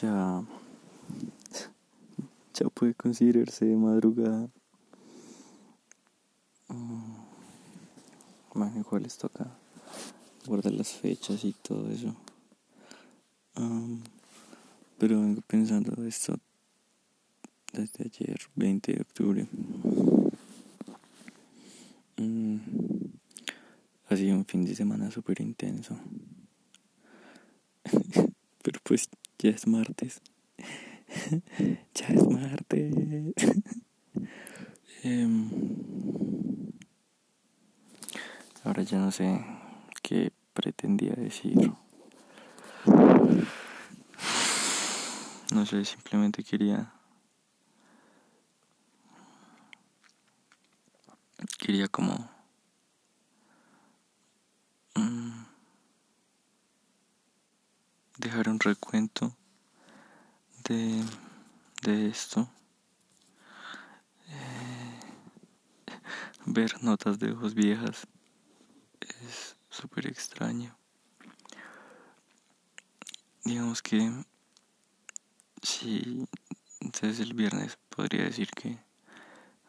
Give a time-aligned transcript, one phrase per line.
[0.00, 0.44] ya,
[2.54, 4.48] ya puede considerarse de madrugada.
[6.68, 9.46] Bueno, mm, igual les toca
[10.46, 12.14] guardar las fechas y todo eso.
[14.98, 16.38] pero vengo pensando esto
[17.72, 19.46] desde ayer, 20 de octubre.
[22.16, 22.58] Mm,
[24.08, 25.98] ha sido un fin de semana súper intenso.
[28.62, 29.08] pero pues
[29.38, 30.20] ya es martes.
[31.94, 32.94] ya es martes.
[35.02, 35.50] Em,
[38.64, 39.40] ahora ya no sé
[40.02, 41.72] qué pretendía decir.
[45.52, 46.92] No sé, simplemente quería...
[51.58, 52.35] Quería como...
[58.18, 59.36] dejar un recuento
[60.64, 61.02] de,
[61.82, 62.48] de esto.
[64.28, 65.00] Eh,
[66.46, 68.06] ver notas de voz viejas
[69.00, 70.76] es súper extraño.
[73.44, 74.10] Digamos que
[75.62, 76.26] sí,
[76.80, 78.78] entonces el viernes podría decir que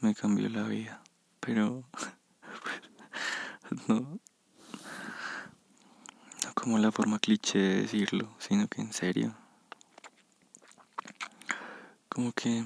[0.00, 1.02] me cambió la vida,
[1.40, 4.21] pero pues, no
[6.62, 9.34] como la forma cliché de decirlo, sino que en serio.
[12.08, 12.64] Como que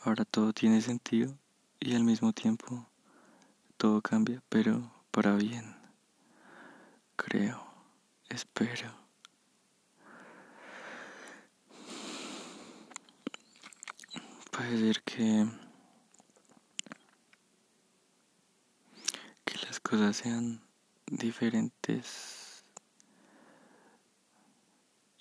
[0.00, 1.36] ahora todo tiene sentido
[1.80, 2.88] y al mismo tiempo
[3.76, 5.76] todo cambia, pero para bien.
[7.16, 7.62] Creo,
[8.30, 8.90] espero.
[14.50, 15.46] Puede ser que
[19.44, 20.63] que las cosas sean
[21.06, 22.64] diferentes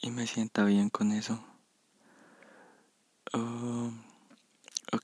[0.02, 1.44] y me sienta bien con eso.
[3.34, 3.92] O,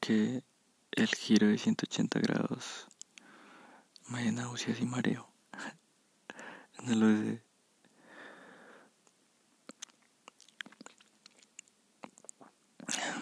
[0.01, 0.43] que
[0.91, 2.87] el giro de 180 grados
[4.07, 5.29] me dé náuseas y mareo.
[6.83, 7.43] no lo sé.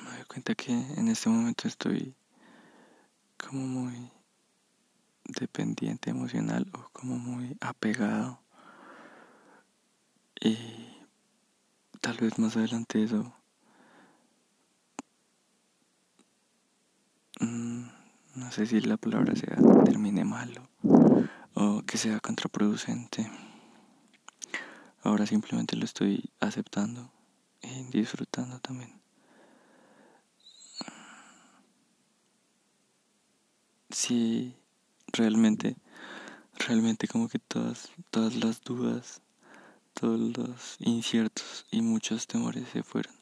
[0.03, 2.15] Me doy cuenta que en este momento estoy
[3.37, 4.11] como muy
[5.27, 8.39] dependiente emocional o como muy apegado.
[10.39, 10.57] Y
[12.01, 13.33] tal vez más adelante eso
[17.39, 17.87] mm,
[18.35, 20.69] no sé si la palabra sea termine malo
[21.55, 23.29] o que sea contraproducente.
[25.01, 27.11] Ahora simplemente lo estoy aceptando
[27.61, 29.01] y disfrutando también.
[33.89, 34.55] Si
[35.17, 35.75] realmente,
[36.57, 39.21] realmente como que todas, todas las dudas,
[39.93, 43.13] todos los inciertos y muchos temores se fueron.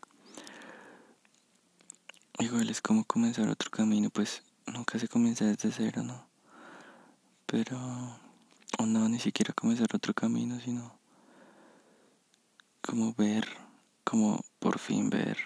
[2.40, 6.28] Igual es como comenzar otro camino, pues nunca se comienza desde cero, ¿no?
[7.46, 7.80] Pero,
[8.78, 11.00] o no, ni siquiera comenzar otro camino, sino
[12.82, 13.48] como ver,
[14.04, 15.38] como por fin ver,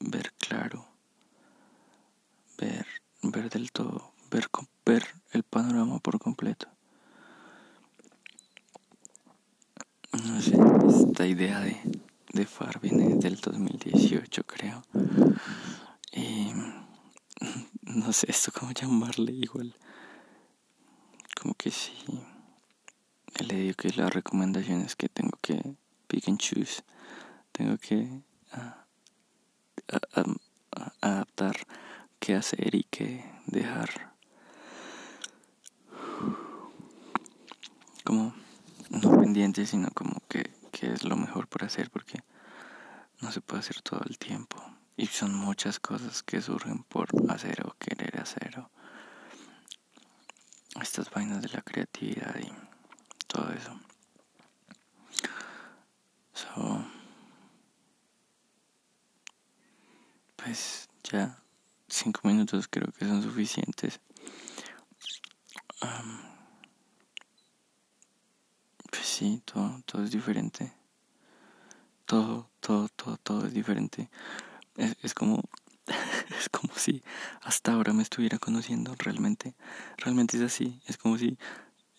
[0.00, 0.86] ver claro,
[2.58, 2.86] ver,
[3.22, 4.48] ver del todo, ver,
[4.88, 6.66] ver el panorama por completo.
[10.12, 10.56] No sé,
[10.88, 11.76] esta idea de,
[12.32, 14.82] de FAR viene del 2018, creo.
[16.12, 16.54] Y
[17.82, 19.74] no sé esto cómo llamarle igual.
[21.38, 21.92] Como que sí.
[23.46, 25.76] Le digo que las recomendaciones que tengo que
[26.06, 26.82] pick and choose.
[27.52, 28.22] Tengo que
[28.52, 28.86] ah,
[31.02, 31.56] adaptar
[32.18, 34.08] qué hacer y qué dejar
[38.08, 38.32] como
[38.90, 42.22] no pendiente, sino como que, que es lo mejor por hacer porque
[43.20, 44.62] no se puede hacer todo el tiempo.
[44.96, 48.58] Y son muchas cosas que surgen por hacer o querer hacer.
[48.58, 48.70] O
[50.80, 52.52] estas vainas de la creatividad y
[53.26, 53.80] todo eso.
[56.32, 56.84] So,
[60.36, 61.38] pues ya
[61.88, 64.00] cinco minutos creo que son suficientes.
[69.18, 70.72] Sí, todo, todo es diferente.
[72.06, 74.08] Todo, todo, todo, todo es diferente.
[74.76, 75.42] Es, es como,
[76.38, 77.02] es como si
[77.42, 79.54] hasta ahora me estuviera conociendo realmente.
[79.96, 80.80] Realmente es así.
[80.86, 81.36] Es como si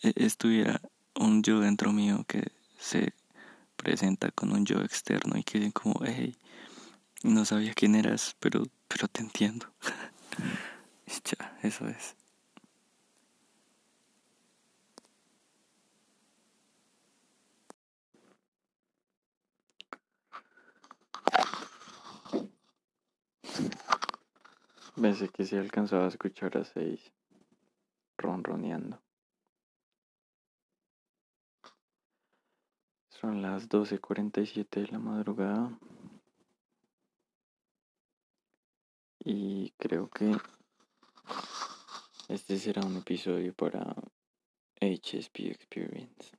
[0.02, 0.82] e, estuviera
[1.16, 3.14] un yo dentro mío que se
[3.76, 6.38] presenta con un yo externo y que como, hey,
[7.24, 9.68] no sabía quién eras, pero, pero te entiendo.
[11.26, 12.16] ya, eso es.
[25.02, 27.14] Pensé que se alcanzaba a escuchar a seis
[28.18, 29.02] ronroneando.
[33.08, 35.80] Son las 12.47 de la madrugada.
[39.24, 40.36] Y creo que
[42.28, 43.96] este será un episodio para
[44.82, 46.36] HSP Experience.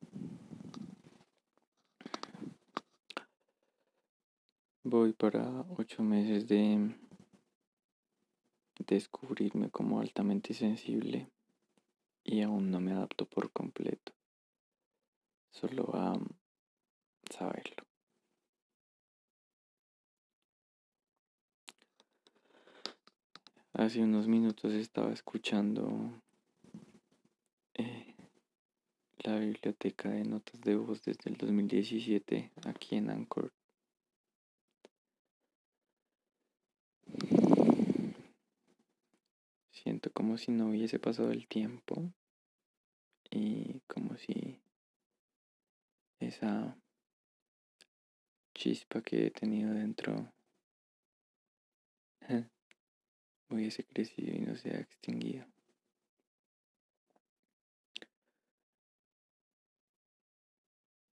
[4.83, 6.95] Voy para ocho meses de
[8.95, 11.29] descubrirme como altamente sensible
[12.25, 14.13] y aún no me adapto por completo.
[15.51, 16.19] Solo a
[17.31, 17.85] saberlo.
[23.73, 26.13] Hace unos minutos estaba escuchando
[27.75, 28.15] eh,
[29.19, 33.53] la biblioteca de notas de voz desde el 2017 aquí en Anchor
[39.83, 42.13] Siento como si no hubiese pasado el tiempo
[43.31, 44.61] y como si
[46.19, 46.77] esa
[48.53, 50.35] chispa que he tenido dentro
[53.49, 55.47] hubiese crecido y no se ha extinguido.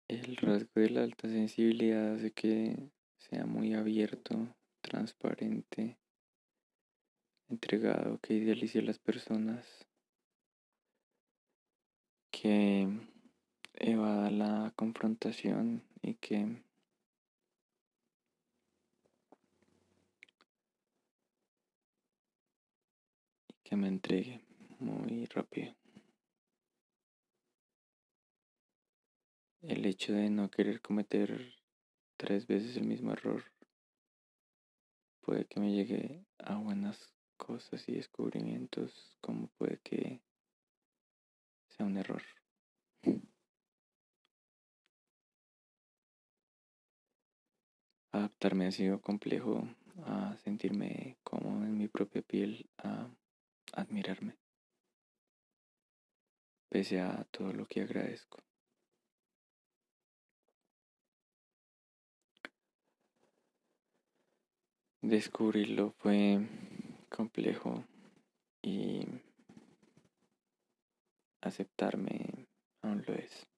[0.08, 2.78] El rasgo de la alta sensibilidad hace que
[3.18, 5.98] sea muy abierto, transparente
[7.48, 9.86] entregado, que idealice a las personas,
[12.30, 12.88] que
[13.74, 16.62] evada la confrontación y que
[23.64, 24.42] que me entregue
[24.78, 25.74] muy rápido.
[29.62, 31.54] El hecho de no querer cometer
[32.18, 33.44] tres veces el mismo error
[35.22, 37.13] puede que me llegue a buenas
[37.44, 40.20] cosas y descubrimientos como puede que
[41.68, 42.22] sea un error.
[48.12, 49.68] Adaptarme ha sido complejo
[50.06, 53.10] a sentirme cómodo en mi propia piel, a
[53.72, 54.38] admirarme,
[56.70, 58.42] pese a todo lo que agradezco.
[65.02, 66.40] Descubrirlo fue
[67.14, 67.84] complejo
[68.60, 69.06] y
[71.42, 72.48] aceptarme
[72.82, 73.53] aún lo es.